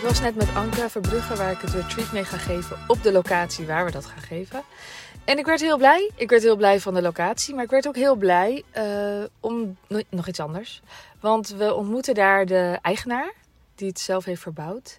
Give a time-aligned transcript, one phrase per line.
[0.00, 3.12] Ik was net met Anke Verbrugge, waar ik het retreat mee ga geven, op de
[3.12, 4.62] locatie waar we dat gaan geven.
[5.24, 6.10] En ik werd heel blij.
[6.14, 9.76] Ik werd heel blij van de locatie, maar ik werd ook heel blij uh, om
[10.08, 10.82] nog iets anders.
[11.20, 13.32] Want we ontmoeten daar de eigenaar,
[13.74, 14.96] die het zelf heeft verbouwd.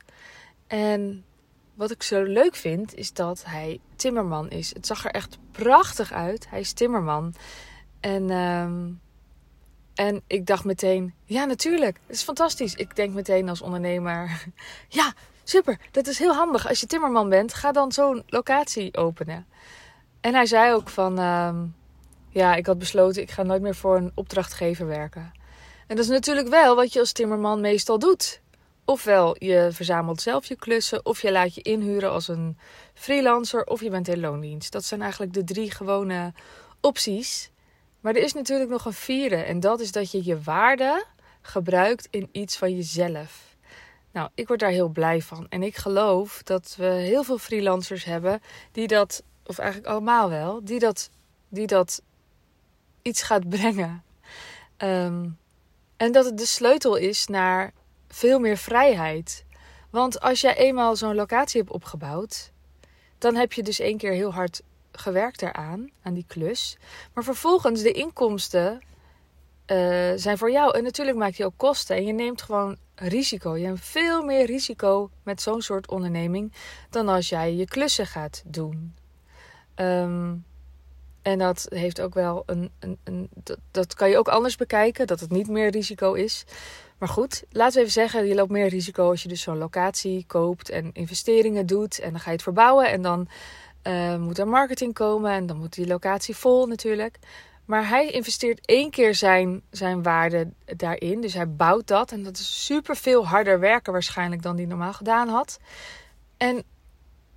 [0.67, 1.25] En
[1.73, 4.73] wat ik zo leuk vind, is dat hij timmerman is.
[4.73, 6.49] Het zag er echt prachtig uit.
[6.49, 7.33] Hij is timmerman.
[7.99, 8.65] En, uh,
[10.01, 12.75] en ik dacht meteen, ja natuurlijk, het is fantastisch.
[12.75, 14.45] Ik denk meteen als ondernemer,
[14.99, 16.67] ja super, dat is heel handig.
[16.67, 19.45] Als je timmerman bent, ga dan zo'n locatie openen.
[20.21, 21.55] En hij zei ook van, uh,
[22.29, 25.31] ja, ik had besloten, ik ga nooit meer voor een opdrachtgever werken.
[25.87, 28.41] En dat is natuurlijk wel wat je als timmerman meestal doet.
[28.85, 32.57] Ofwel je verzamelt zelf je klussen, of je laat je inhuren als een
[32.93, 34.71] freelancer, of je bent in loondienst.
[34.71, 36.33] Dat zijn eigenlijk de drie gewone
[36.79, 37.51] opties.
[38.01, 41.05] Maar er is natuurlijk nog een vierde, en dat is dat je je waarde
[41.41, 43.55] gebruikt in iets van jezelf.
[44.11, 45.45] Nou, ik word daar heel blij van.
[45.49, 50.63] En ik geloof dat we heel veel freelancers hebben die dat, of eigenlijk allemaal wel,
[50.63, 51.09] die dat,
[51.49, 52.01] die dat
[53.01, 54.03] iets gaat brengen.
[54.77, 55.29] Ehm,
[55.97, 57.73] en dat het de sleutel is naar
[58.07, 59.45] veel meer vrijheid.
[59.89, 62.51] Want als jij eenmaal zo'n locatie hebt opgebouwd,
[63.17, 64.61] dan heb je dus één keer heel hard
[64.91, 66.77] gewerkt eraan, aan die klus.
[67.13, 68.81] Maar vervolgens de inkomsten
[69.67, 70.77] uh, zijn voor jou.
[70.77, 71.95] En natuurlijk maak je ook kosten.
[71.95, 73.57] En je neemt gewoon risico.
[73.57, 76.53] Je hebt veel meer risico met zo'n soort onderneming
[76.89, 78.95] dan als jij je klussen gaat doen.
[79.75, 80.45] Um,
[81.21, 82.71] en dat heeft ook wel een.
[82.79, 86.45] een, een dat, dat, kan je ook anders bekijken, dat het niet meer risico is.
[86.97, 90.23] Maar goed, laten we even zeggen, je loopt meer risico als je dus zo'n locatie
[90.27, 91.99] koopt en investeringen doet.
[91.99, 93.27] En dan ga je het verbouwen en dan
[93.83, 97.19] uh, moet er marketing komen en dan moet die locatie vol natuurlijk.
[97.65, 101.21] Maar hij investeert één keer zijn, zijn waarde daarin.
[101.21, 102.11] Dus hij bouwt dat.
[102.11, 105.59] En dat is super veel harder werken waarschijnlijk dan hij normaal gedaan had.
[106.37, 106.63] En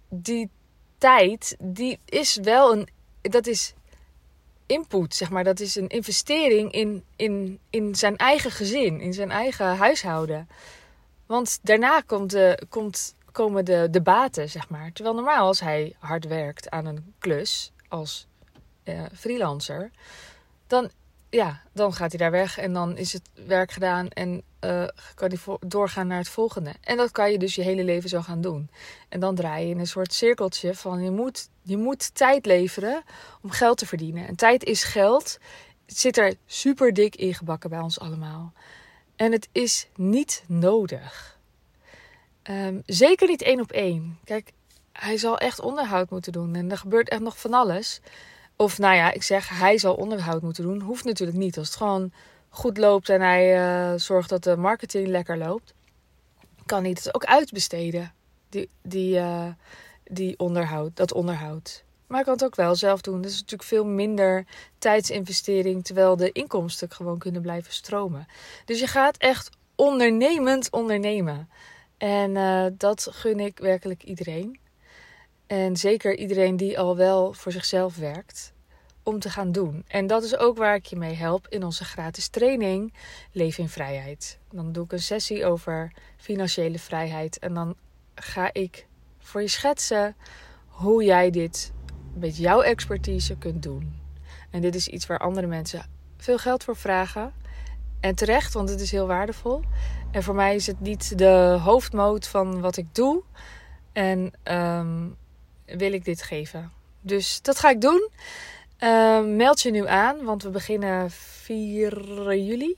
[0.09, 0.51] die
[0.99, 2.89] tijd, die is wel een.
[3.21, 3.75] Dat is
[4.67, 5.45] input, zeg maar.
[5.45, 10.49] Dat is een investering in, in, in zijn eigen gezin, in zijn eigen huishouden.
[11.27, 14.93] Want daarna komt de, komt, komen de, de baten, zeg maar.
[14.93, 18.27] Terwijl normaal als hij hard werkt aan een klus als
[18.85, 19.91] uh, freelancer,
[20.67, 20.91] dan,
[21.31, 24.85] ja, dan gaat hij daar weg en dan is het werk gedaan en uh,
[25.15, 26.75] kan hij doorgaan naar het volgende.
[26.81, 28.71] En dat kan je dus je hele leven zo gaan doen.
[29.09, 33.03] En dan draai je in een soort cirkeltje van je moet, je moet tijd leveren
[33.43, 34.27] om geld te verdienen.
[34.27, 35.39] En tijd is geld.
[35.87, 38.53] Het zit er super dik ingebakken bij ons allemaal.
[39.17, 41.34] En het is niet nodig.
[42.51, 44.19] Um, zeker niet één op één.
[44.25, 44.53] Kijk,
[44.93, 46.55] hij zal echt onderhoud moeten doen.
[46.55, 48.01] En er gebeurt echt nog van alles.
[48.57, 50.81] Of nou ja, ik zeg hij zal onderhoud moeten doen.
[50.81, 51.59] Hoeft natuurlijk niet.
[51.59, 52.13] Als het gewoon
[52.49, 55.75] goed loopt en hij uh, zorgt dat de marketing lekker loopt,
[56.67, 58.13] kan hij het ook uitbesteden.
[58.49, 59.47] Die, die, uh,
[60.05, 61.85] die onderhoud, dat onderhoud.
[62.07, 63.23] Maar hij kan het ook wel zelf doen.
[63.23, 64.47] Dat is natuurlijk veel minder
[64.79, 68.27] tijdsinvestering, terwijl de inkomsten gewoon kunnen blijven stromen.
[68.65, 71.49] Dus je gaat echt ondernemend ondernemen.
[71.97, 74.59] En uh, dat gun ik werkelijk iedereen.
[75.47, 78.53] En zeker iedereen die al wel voor zichzelf werkt
[79.03, 79.85] om te gaan doen.
[79.89, 82.93] En dat is ook waar ik je mee help in onze gratis training
[83.33, 84.39] Leef in Vrijheid.
[84.51, 87.77] Dan doe ik een sessie over financiële vrijheid en dan
[88.15, 88.87] ga ik
[89.19, 90.17] voor je schetsen
[90.67, 91.73] hoe jij dit
[92.15, 94.03] met jouw expertise kunt doen.
[94.51, 97.33] En dit is iets waar andere mensen veel geld voor vragen.
[98.05, 99.63] En terecht, want het is heel waardevol.
[100.11, 103.23] En voor mij is het niet de hoofdmoot van wat ik doe.
[103.93, 105.17] En um,
[105.67, 106.73] wil ik dit geven.
[107.01, 108.11] Dus dat ga ik doen.
[108.81, 112.77] Uh, meld je nu aan, want we beginnen 4 juli.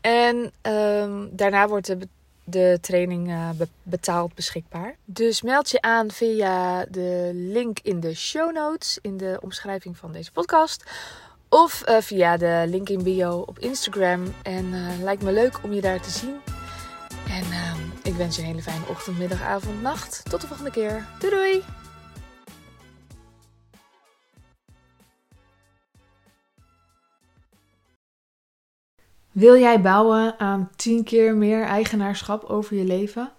[0.00, 2.08] En um, daarna wordt de,
[2.44, 3.50] de training uh,
[3.82, 4.96] betaald beschikbaar.
[5.04, 10.12] Dus meld je aan via de link in de show notes, in de omschrijving van
[10.12, 10.84] deze podcast.
[11.54, 14.22] Of uh, via de link in bio op Instagram.
[14.42, 16.34] En uh, lijkt me leuk om je daar te zien.
[17.28, 20.22] En ehm, ik wens je een hele fijne ochtend, middag, avond, nacht.
[20.30, 21.06] Tot de volgende keer.
[21.18, 21.62] Doei doei!
[29.32, 33.32] Wil jij bouwen aan 10 keer meer eigenaarschap over je leven?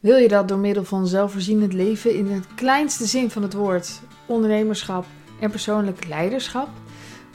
[0.00, 4.00] Wil je dat door middel van zelfvoorzienend leven in het kleinste zin van het woord,
[4.26, 5.04] ondernemerschap
[5.40, 6.68] en persoonlijk leiderschap?